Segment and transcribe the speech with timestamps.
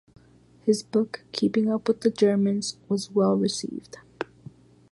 [0.65, 3.99] His book "Keeping Up with the Germans" was well received.